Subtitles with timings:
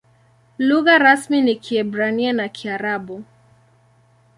[0.57, 3.23] Lugha rasmi ni Kiebrania na Kiarabu.